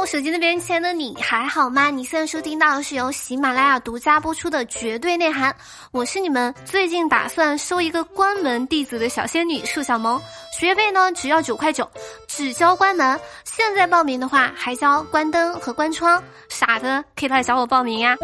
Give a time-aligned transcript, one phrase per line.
[0.00, 1.90] 我手机那边亲爱的你还好吗？
[1.90, 5.52] 你现在收听到的是由喜马拉雅独家播出的《绝对内涵》，
[5.92, 10.18] 我是你们最近打算收一个关门弟子的小仙女树小萌，
[10.58, 11.86] 学费呢只要九块九，
[12.26, 13.20] 只教关门。
[13.44, 18.16] 现在报名的话还教关灯和关窗，傻的可以来找我报名呀。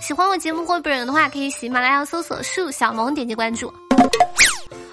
[0.00, 3.70] 喜欢我节目或本人的话，可以喜马拉雅搜索树小萌，点击关注。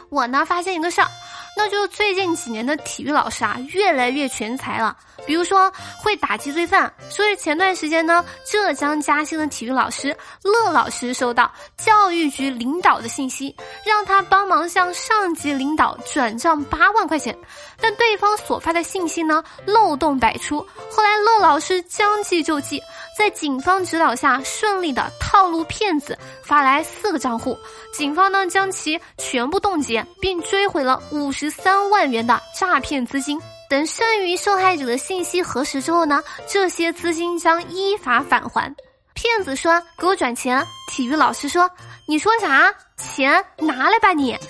[0.09, 1.07] 我呢发现一个事儿。
[1.55, 4.95] 那就最近几年的体育老师啊，越来越全才了。
[5.25, 13.55] 比如说会打击罪犯，所以前段时间呢，浙江嘉兴的体育老师乐老师收到教育局领导的信息，
[13.85, 17.37] 让他帮忙向上级领导转账八万块钱，
[17.79, 20.59] 但对方所发的信息呢漏洞百出。
[20.91, 22.81] 后来乐老师将计就计，
[23.17, 27.57] 在警方指导下，顺利的套路骗子发来四个账户，
[27.93, 33.39] 警方呢将其全部冻结，并追回了五十三万元的诈骗资金。
[33.73, 38.71] 等剩余受害者的信息核实之后呢，这些资金将依法返还。
[39.15, 41.67] 骗子说：“给我转钱。”体育老师说
[42.07, 42.71] ：“你说啥？
[42.97, 44.37] 钱拿来吧你。”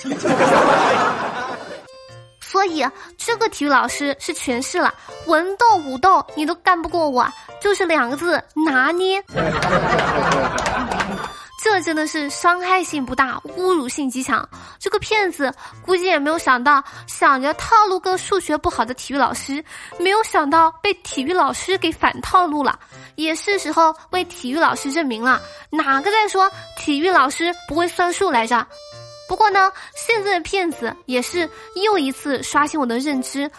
[2.41, 2.85] 所以
[3.17, 4.93] 这个体育老师是诠释了
[5.27, 7.25] 文斗武斗你都干不过我，
[7.61, 9.23] 就是两个字拿捏。
[11.63, 14.47] 这真的是伤害性不大，侮辱性极强。
[14.77, 15.49] 这个骗子
[15.81, 19.63] 估计也没有想到，想着套路个数学不好的体育老师，
[19.97, 22.77] 没有想到被体育老师给反套路了。
[23.15, 28.67] 也是时候为体育老师证明了，哪个在说体育老师不会算数来着？
[29.29, 31.49] 不过呢，现在的骗子也是
[31.81, 33.49] 又一次刷新我的认知，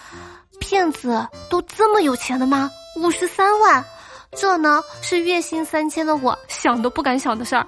[0.60, 2.70] 骗子都这么有钱的吗？
[2.96, 3.82] 五十三万。
[4.36, 7.66] 这呢是月薪三千的我想都不敢想的事儿。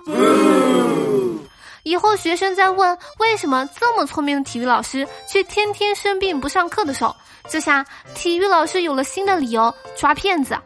[1.83, 7.15] 以后学生在问为什么这么聪明的体育老师却天天生病不上课的时候，
[7.49, 10.57] 这下体育老师有了新的理由抓骗子。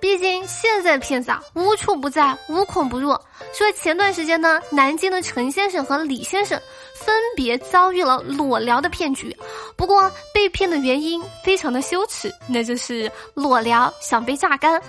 [0.00, 3.16] 毕竟现在骗子啊无处不在，无孔不入。
[3.52, 6.60] 说前段时间呢，南京的陈先生和李先生。
[7.04, 9.36] 分别遭遇了裸聊的骗局，
[9.76, 14.80] 不过被骗的原因非常的羞耻，那就是裸聊想被榨干。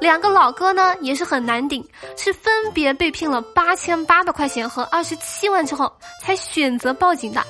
[0.00, 1.86] 两个老哥呢也是很难顶，
[2.16, 5.90] 是分别被骗了八千八百块钱和二十七万之后，
[6.20, 7.42] 才选择报警的。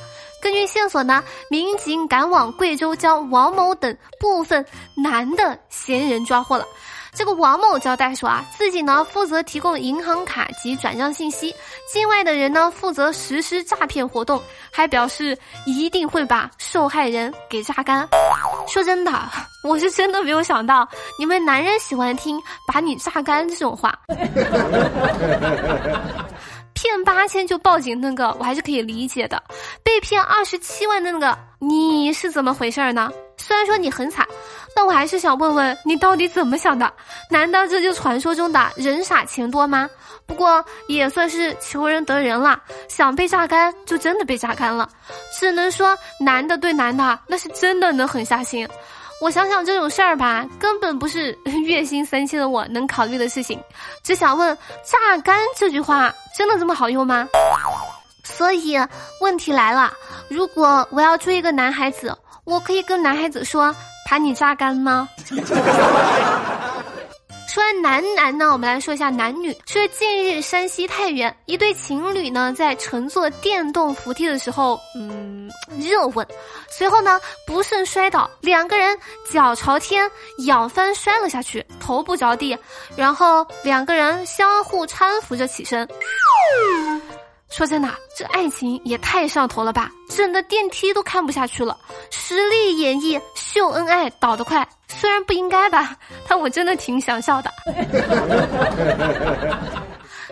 [0.45, 4.63] 根据线索呢，民警赶往贵州，将王某等部分
[4.95, 6.67] 男的嫌疑人抓获了。
[7.15, 11.55] 这个王某交代说啊，自己呢负责提供银行卡及转账信息，
[11.91, 14.39] 境外的人呢负责实施诈骗活动，
[14.71, 15.35] 还表示
[15.65, 18.07] 一定会把受害人给榨干。
[18.67, 19.11] 说真的，
[19.63, 20.87] 我是真的没有想到
[21.19, 22.39] 你们男人喜欢听
[22.71, 23.99] 把你榨干这种话。
[26.85, 29.43] 骗八千就报警那个，我还是可以理解的。
[29.83, 33.11] 被骗二十七万的那个，你是怎么回事儿呢？
[33.39, 34.27] 虽然说你很惨，
[34.77, 36.93] 但我还是想问问你到底怎么想的？
[37.31, 39.89] 难道这就传说中的人傻钱多吗？
[40.27, 44.87] 不过也算是求人得人了，想被榨干就真的被榨干了。
[45.41, 48.69] 只能说男的对男的那是真的能狠下心。
[49.21, 53.59] 我想想这种事儿吧，根本不是 月薪三千的我能考虑的事情。
[54.03, 57.27] 只想问，榨干这句话真的这么好用吗？
[58.23, 58.77] 所以
[59.21, 59.93] 问题来了，
[60.29, 63.75] 如果我要追一个男孩子，我可以跟男孩子说，
[64.11, 65.09] 把你榨干吗？
[67.55, 69.57] 说完男男呢，我们来说一下男女。
[69.65, 75.49] 说近日山西太原一对情侣呢，在乘坐电动扶梯的时候，嗯，
[75.79, 76.27] 热吻，
[76.69, 78.99] 随后呢不慎摔倒，两个人
[79.31, 80.11] 脚朝天
[80.47, 82.59] 仰翻摔了下去，头部着地，
[82.97, 85.89] 然后两个人相互搀扶着起身。
[87.51, 89.91] 说真的，这爱情也太上头了吧！
[90.09, 91.79] 整的电梯都看不下去了，
[92.11, 95.97] 实力演绎秀恩爱倒得快，虽然不应该吧，
[96.27, 97.53] 但我真的挺想笑的。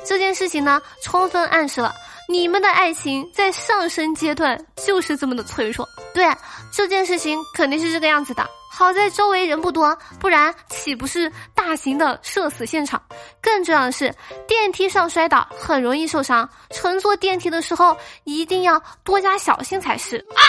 [0.05, 1.95] 这件事情呢，充分暗示了
[2.33, 5.87] 你们的爱情在上升阶段就是这么的脆弱。
[6.15, 6.25] 对，
[6.73, 8.49] 这件事情肯定是这个样子的。
[8.71, 13.01] 好在周围人不多，不然岂不是大型的社死现场？
[13.43, 14.11] 更重要的是，
[14.49, 20.17] 电梯上摔倒很容易受伤，乘坐电梯的时候一定要多加小心才是。
[20.35, 20.41] 啊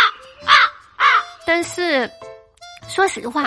[0.47, 0.53] 啊
[0.95, 1.05] 啊！
[1.45, 2.09] 但是，
[2.87, 3.45] 说实话，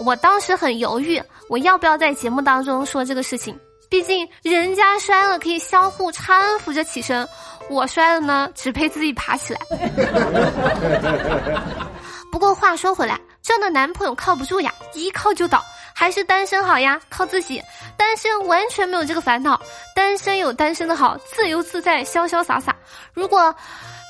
[0.00, 3.56] 我当时很犹豫，我要不要在节目当中说这个事情？
[3.88, 7.28] 毕竟人家摔了可以相互搀扶着起身，
[7.68, 9.60] 我摔了呢，只配自己爬起来。
[12.30, 13.18] 不过话说回来。
[13.42, 15.60] 这样的男朋友靠不住呀，一靠就倒，
[15.92, 17.60] 还是单身好呀，靠自己。
[17.96, 19.60] 单身完全没有这个烦恼，
[19.96, 22.72] 单身有单身的好，自由自在，潇潇洒洒。
[23.12, 23.52] 如果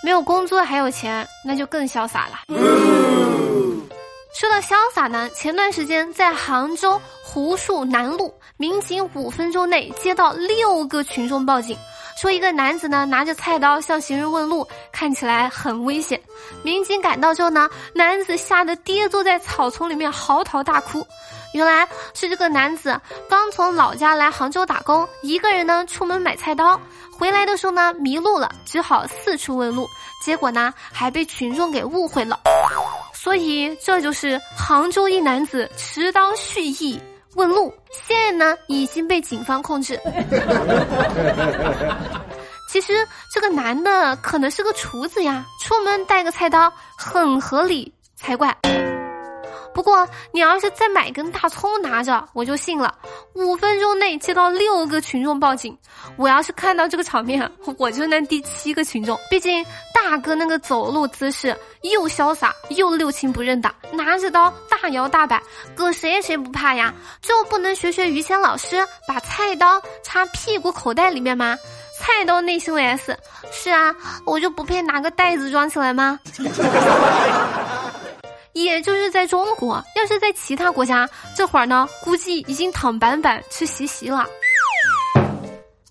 [0.04, 2.40] 没有工作还有钱，那就更潇洒了。
[4.38, 11.74] 说到潇洒呢，前段时间在杭州湖墅南路，民警五分钟内接到六个群众报警，
[12.20, 16.20] 说一个男子呢拿着菜刀向行人问路，看起来很危险。
[16.62, 21.04] 民警赶到之后呢，男子吓得跌坐在草丛里面嚎啕大哭。
[21.54, 22.98] 原来是这个男子
[23.28, 26.80] 刚从老家来杭州打工，一个人呢出门买菜刀，
[27.18, 29.86] 回来的时候呢迷路了，只好四处问路，
[30.24, 32.38] 结果呢还被群众给误会了。
[33.12, 37.00] 所以这就是杭州一男子持刀蓄意
[37.34, 39.98] 问路，现在呢已经被警方控制。
[42.68, 48.56] 其实这个男的可能是个厨子呀，出门带个菜刀很合理才怪。
[49.74, 52.94] 不过你要是再买根大葱拿着，我就信了。
[53.34, 55.76] 五分钟内接到六个群众报警，
[56.16, 59.18] 我要是看到这个场面，我就那第七个群众。
[59.30, 59.64] 毕竟
[59.94, 65.42] 大哥那个走路姿势又潇洒又六亲不认的，拿着刀大摇大摆，
[65.74, 66.92] 搁谁谁不怕呀？
[67.22, 68.76] 就不能学学于谦老师，
[69.08, 71.56] 把菜刀插屁股口袋里面吗？
[71.98, 73.16] 菜刀内心 S，
[73.52, 73.94] 是啊，
[74.26, 76.18] 我就不配拿个袋子装起来吗？
[78.52, 84.26] 也就是在中国，要是在其他国家，这会儿呢，估计已经躺板板吃席席了。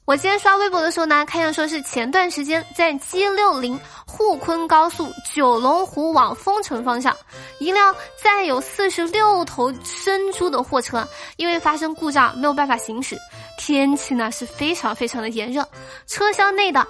[0.04, 7.16] 我今天刷微博的时候呢，看见说是前段时间在 G 六零沪昆高速九龙湖往丰城方向，
[7.60, 13.18] 一辆载有四十六头生猪的货车，因为发生故障没有办法行驶。
[13.58, 15.66] 天气呢是非常非常的炎热，
[16.08, 16.86] 车厢内的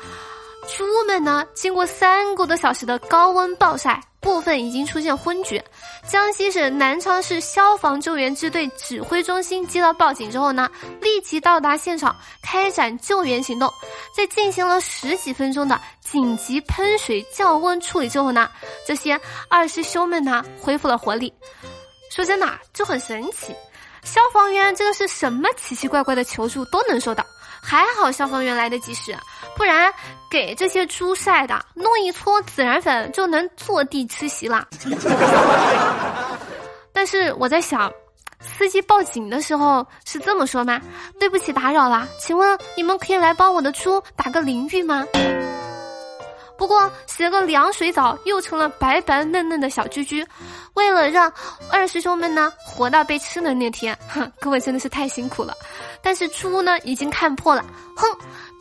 [0.67, 4.01] 猪们呢，经过三个多小时的高温暴晒。
[4.21, 5.63] 部分已经出现昏厥。
[6.07, 10.69] 江西省南昌市消防救援支队指挥中心接到报警之后呢，
[11.01, 13.71] 立即到达现场开展救援行动。
[14.15, 18.49] 在进行了十几分钟的紧急喷水降温处理之后呢，
[18.85, 19.19] 这些
[19.49, 21.33] 二师兄们呢恢复了活力。
[22.13, 23.55] 说真的，就很神奇，
[24.03, 27.25] 消防员真的是什么奇奇怪怪的求助都能收到。
[27.63, 29.15] 还好消防员来得及时，
[29.55, 29.93] 不然
[30.31, 34.67] 给这些猪晒的，弄一撮孜然粉就能坐地吃席了。
[36.91, 37.91] 但是我在想，
[38.39, 40.81] 司机报警的时候是这么说吗？
[41.19, 45.05] 对不起，打扰了，请问你们可以来帮我的猪打个淋浴吗？
[46.61, 50.23] 不过洗了个凉水澡，又成了白白嫩嫩的小居居。
[50.75, 51.33] 为了让
[51.71, 55.55] 二师兄们呢活到被吃的那天，哼， 各位真的是太辛苦了。
[56.03, 57.65] 但是猪呢已经看破了，
[57.97, 58.05] 哼，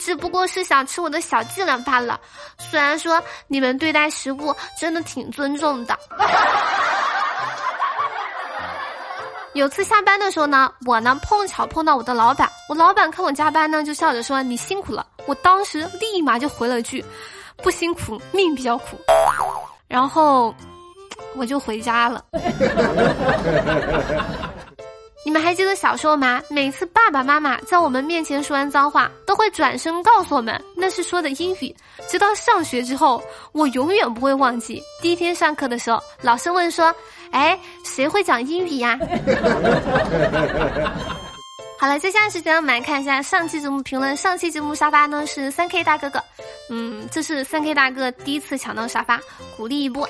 [0.00, 2.19] 只不过是想吃我的小伎俩罢了。
[2.58, 5.94] 虽然说你们对待食物真的挺尊重的。
[9.53, 15.06] 有次下班的时候呢，我呢碰巧碰到我的老板，我老板看我加班呢，就笑着说你辛苦了。
[15.26, 17.05] 我当时立马就回了句。
[17.62, 18.96] 不辛苦，命比较苦，
[19.88, 20.54] 然后
[21.36, 22.24] 我就回家了。
[25.22, 26.40] 你们还记得小时候吗？
[26.48, 31.76] 每次爸爸妈妈在我们面前说完脏话，都会转身告诉我们那是说的英语。
[32.08, 33.22] 直到上学之后，
[33.52, 36.92] 我永远不会忘记第一天上课的时候，老师问说
[37.32, 38.98] ：“哎，谁会讲英语呀？”
[41.78, 44.16] 好了，接下来时间我们来看一下上期节目评论。
[44.16, 46.22] 上期节目沙发呢是三 K 大哥哥，
[46.70, 49.20] 嗯，这是三 K 大哥第一次抢到沙发，
[49.56, 50.08] 鼓励一波。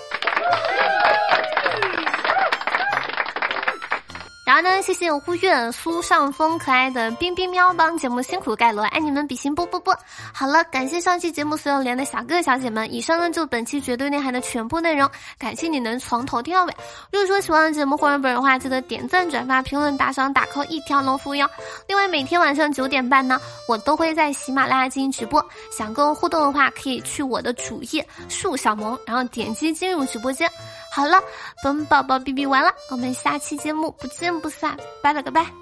[4.63, 9.99] 然后呢，谢谢呼月苏上风可爱的冰冰喵帮节目辛苦盖楼，爱你们比心啵啵啵。
[10.35, 12.93] 好了，感谢上期节目所有连的小哥哥小姐们。
[12.93, 16.77] 以上呢就本期绝对内涵的全部内容，感谢你能从头听到尾。
[17.11, 21.49] 如果说喜欢的节目或者本人的话，记得点赞、转发、评论、打赏、打 call 一条龙服务哟。
[21.87, 30.51] 另外每天晚上九点半呢，我都会在喜马拉雅进行直播，想跟我互动的话，可以去我的主页树小萌，然后点击进入直播间。
[30.93, 31.23] 好了，
[31.63, 35.60] 本宝宝哔哔完了，我们下期节目不见不散，拜了个拜。